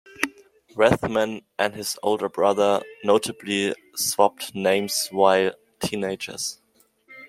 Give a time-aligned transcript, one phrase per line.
[0.73, 6.59] Rathmann and his older brother notably swapped names while teenagers.